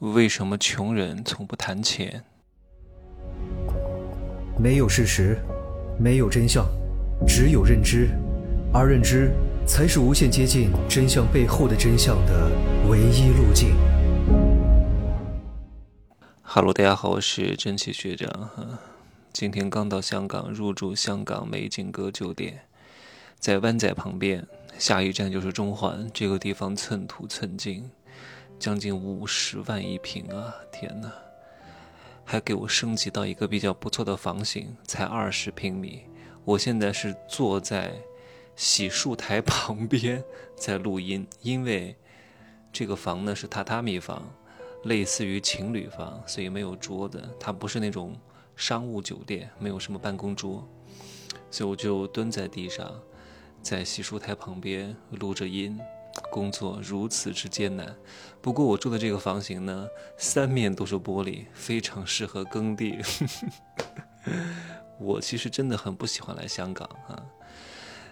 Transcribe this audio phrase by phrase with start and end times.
[0.00, 2.22] 为什么穷人从不谈钱？
[4.58, 5.38] 没有事实，
[5.98, 6.66] 没有真相，
[7.26, 8.10] 只有认知，
[8.74, 9.32] 而认知
[9.66, 12.50] 才是无限接近真相背后的真相的
[12.90, 13.74] 唯一路径。
[16.42, 18.78] 哈喽，大家好，我是真奇学长哈。
[19.32, 22.64] 今天刚到香港，入住香港美景阁酒店，
[23.38, 26.06] 在湾仔旁边，下一站就是中环。
[26.12, 27.90] 这个地方寸土寸金。
[28.58, 30.54] 将近五十万一平啊！
[30.72, 31.12] 天哪，
[32.24, 36.02] 还给我升级到一个比较不错的房型，才二十平米。
[36.44, 37.92] 我现在是坐在
[38.54, 40.22] 洗漱台旁边
[40.56, 41.94] 在录音，因为
[42.72, 44.22] 这个房呢是榻榻米房，
[44.84, 47.22] 类似于情侣房，所以没有桌子。
[47.38, 48.16] 它不是那种
[48.56, 50.66] 商务酒店，没有什么办公桌，
[51.50, 52.90] 所以我就蹲在地上，
[53.60, 55.78] 在洗漱台旁边录着音。
[56.36, 57.96] 工作如此之艰难，
[58.42, 62.98] 不过我住的这个房型呢，三面都是玻璃，非常适合耕地。
[65.00, 67.24] 我其实真的很不喜欢来香港啊，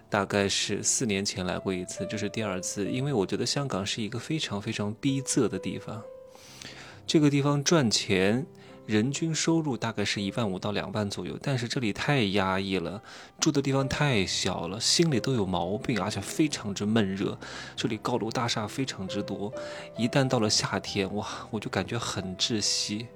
[0.09, 6.03] 大概是四年前来过一次，这是第二次，因为我觉得香港是一个非常非常逼仄的地方，
[7.07, 8.47] 这个地方赚钱。
[8.87, 13.03] 人均收入大概是一万五到两万左右，但是这里太压抑了，
[13.41, 17.39] 住的地方太小了，心里都有毛病，而且非常之闷热。
[17.75, 19.51] 这里高楼大厦非常之多，
[19.97, 23.07] 一旦到了夏天，哇，我就感觉很窒息。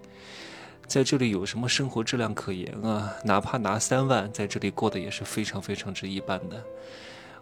[0.86, 3.14] 在这里有什么生活质量可言啊？
[3.24, 6.64] 哪怕拿三万，在这里过得也是非常非常之一般的。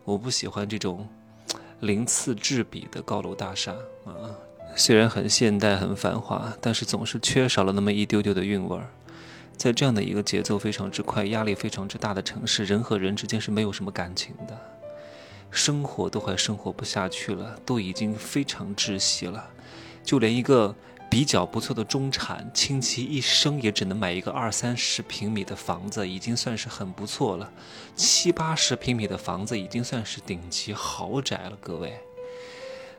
[0.02, 1.08] 我不喜欢这种
[1.78, 3.72] 鳞次栉比的高楼大厦
[4.04, 4.34] 啊。
[4.75, 8.91] 虽然很现代、很繁华，但是总是缺少了那么一丢丢的韵味儿。
[9.56, 14.59] 在这样的一个节奏非常之快、压力非常之大的城市，人和人之间是没有什么感情的，
[15.50, 19.48] 生活都快生活不下去了，都已经非常窒息了。
[20.05, 20.75] 就连一个
[21.11, 27.50] 比较不错的中产，倾其一生也只能买一个二三十平米的房子，已经算是很不错了。
[27.94, 31.98] 七八十平米的房子已经算是顶级豪宅了，各位。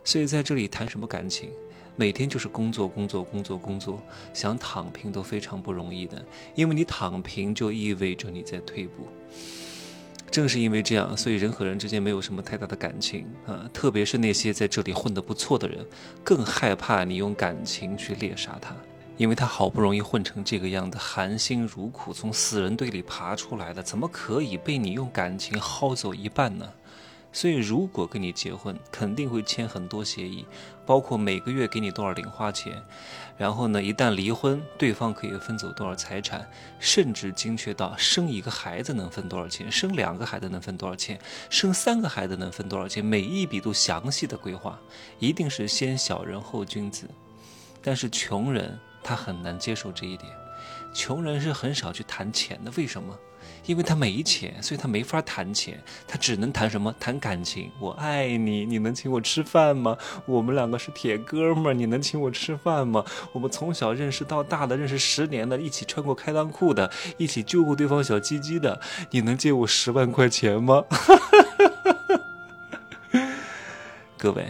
[0.08, 1.50] 所以在这里谈什么感情？
[1.98, 4.02] 每天就是工作，工作，工作，工作，
[4.34, 6.26] 想躺平都非常不容易的，
[6.56, 9.06] 因为你躺平就意味着你在退步。
[10.32, 15.86] 正是因为这样，所以人和人之间没有什么太大的感情啊，特别是那些在这里混得不错的人，
[16.24, 18.74] 更害怕你用感情去猎杀他，
[19.18, 26.72] 因为他好不容易混成这个样子，含辛茹苦从死人堆里爬出来的，怎么可以被你用感情薅走一半呢？
[27.32, 30.46] 所以，如果跟你结婚，肯定会签很多协议，
[30.86, 32.82] 包括每个月给你多少零花钱，
[33.38, 36.50] 然后呢，一旦离婚，对方可以分走多少财产，
[36.80, 44.80] 甚至精确到生一个孩子能分多少钱，生两个孩子能分多少钱，生三个孩子能分多少钱，每一笔都详细的规划，
[45.20, 47.08] 一定是先小人后君子。
[47.84, 50.32] 但是穷人他很难接受这一点，
[50.98, 53.16] 穷人是很少去谈钱的，为什么？
[53.68, 56.92] 因为他没钱，所以他没法谈钱，他只能谈什么？
[57.00, 57.72] 谈感情。
[57.80, 59.96] 我爱你，你能请我吃饭吗？
[60.26, 63.06] 我们两个是铁哥们儿，你能请我吃饭吗？
[63.32, 68.82] 我们从小认识到大的，认识十年的，一起穿过开裆裤的，一起救过对方小鸡鸡的，
[69.12, 70.84] 你能借我十万块钱吗？
[74.18, 74.48] 各位，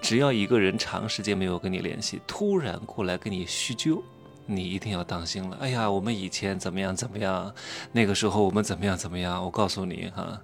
[0.00, 4.02] 只要一个人长时间没有跟你联系，突然过来跟你叙旧。
[4.50, 5.58] 你一定要当心了。
[5.60, 7.54] 哎呀，我们以前怎么样怎么样，
[7.92, 9.44] 那个时候我们怎么样怎么样。
[9.44, 10.40] 我告诉你哈，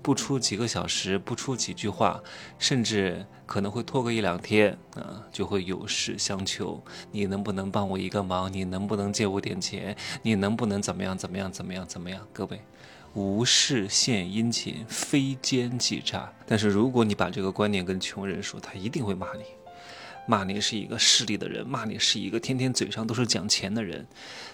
[0.00, 2.22] 不出几个小时，不出几句话，
[2.60, 6.80] 甚至可能会拖个一两天啊，就会有事相求。
[7.10, 8.52] 你能不能帮我一个忙？
[8.52, 9.96] 你能不能借我点钱？
[10.22, 12.24] 你能不能怎么样怎么样怎么样怎么样？
[12.32, 12.62] 各位，
[13.14, 16.32] 无事献殷勤，非奸即诈。
[16.46, 19.42] 但是如果你把这个观念跟穷人说，他一定会骂你。
[20.26, 24.06] 骂你是一个势利的人，骂你是一个天天嘴上都是讲钱的人，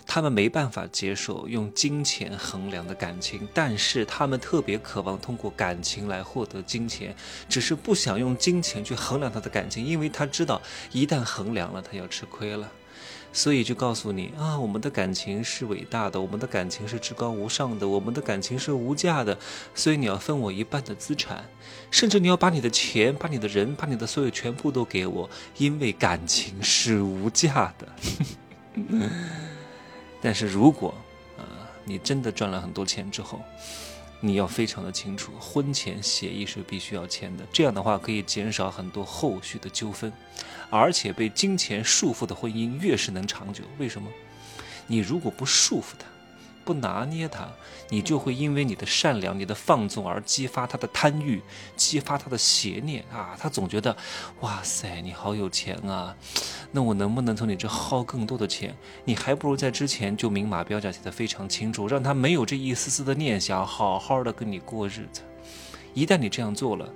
[0.07, 7.15] 他们没办法接受用金钱衡量的感情，但是他们特别渴望通过感情来获得金钱，
[7.49, 10.63] 只是不想用金钱去衡量他的感情，因为他知道
[10.93, 12.73] 一旦衡量了，他要吃亏了。
[13.37, 19.37] 所以就告诉你啊，我们的感情是伟大的，我们的感情是至高无上的，我们的感情是无价的。
[19.75, 21.45] 所以你要分我一半的资产，
[21.91, 25.29] 甚至你要把你的钱、把你的人、把你的所有全部都给我，
[25.59, 27.87] 因为感情是无价的。
[30.23, 30.95] 但是如果
[31.37, 31.45] 啊，
[31.85, 33.43] 你真的赚了很多钱之后，
[34.21, 37.45] 你要非常的清楚，婚前协议是必须要签的。
[37.53, 40.13] 这样的话可以减少很多后续的纠纷，
[40.71, 43.63] 而且被金钱束缚的婚姻越是能长久。
[43.79, 44.09] 为什么？
[44.87, 46.07] 你如果不束缚他，
[46.67, 47.49] 不拿捏他，
[47.89, 51.41] 你就会因为你的善良、你的放纵而激发他的贪欲，
[51.77, 53.37] 激发他的邪念啊！
[53.39, 53.97] 他总觉得，
[54.41, 56.17] 哇塞，你好有钱啊，
[56.73, 58.77] 那我能不能从你这薅更多的钱？
[59.05, 65.23] 你还不如在之前就明码标价写得非常清楚，让他没有这一丝丝的念想，好好的跟你过日子。
[65.95, 66.93] 一旦你这样做了，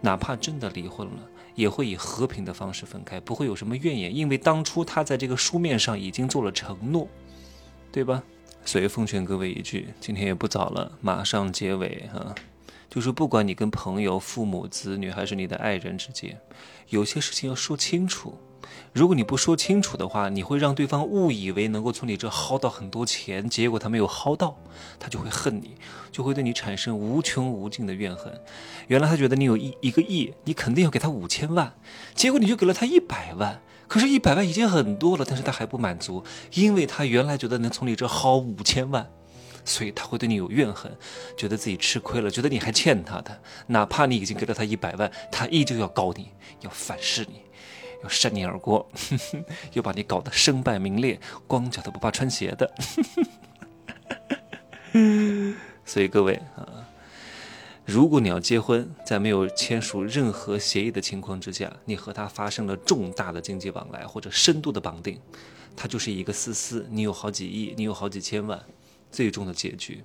[0.00, 1.28] 哪怕真的离婚了。
[1.56, 7.06] 也会以和平的方式分开，不会有什么怨言，因为当初他在这个书面上已经做了承诺，
[7.92, 8.22] 对吧？
[8.64, 12.34] 所以奉劝各位一句，今天也不早了，马上结尾哈，
[12.88, 16.38] 就是不管你跟朋友、父母、子女，还是你的爱人之间，
[16.88, 18.38] 有些事情要说清楚。
[18.92, 24.56] 如果你不说清楚的话，你会让对方误以为能够从你这薅到很多钱，结果他没有薅到，
[24.98, 25.76] 他就会恨你，
[26.12, 28.40] 就会对你产生无穷无尽的怨恨。
[28.88, 31.74] 原来他觉得你有一一个亿，你肯定要给他五千万，
[32.14, 33.60] 结果你就给了他一百万，
[33.90, 36.22] 可是，一百万已经很多了，但是他还不满足，
[36.54, 39.10] 因为他原来觉得能从你这薅五千万，
[39.64, 40.96] 所以他会对你有怨恨，
[41.36, 47.42] 觉得自己吃亏了，觉得你还欠他的，哪怕你已经给了他一百万，他依旧要告你，要反噬你。
[48.04, 48.82] 要扇你耳光，
[49.74, 52.72] 又把你搞得身败名裂，光脚的不怕穿鞋的。
[55.84, 56.79] 所以各位啊，
[57.90, 65.20] 如果你要结婚，在没有签署任何协议的情况之下，你和他发生了重大的经济往来或者深度的绑定，
[65.76, 68.64] 他就是一个私私，你有好几亿，你有好几千万，
[69.10, 70.04] 最终的结局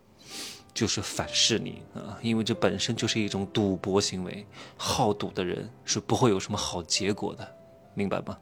[0.73, 2.17] 就是反噬你啊！
[2.23, 4.43] 因为这本身就是一种赌博行为，
[4.75, 7.55] 好赌的人是不会有什么好结果的。
[7.93, 8.35] 明白吗？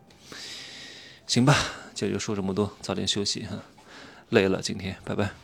[1.27, 1.53] 行吧，
[1.93, 3.61] 今儿就说这么多，早点休息哈，
[4.29, 5.42] 累了今天，拜拜。